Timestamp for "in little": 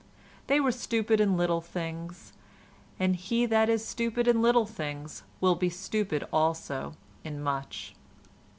1.21-1.61, 4.27-4.67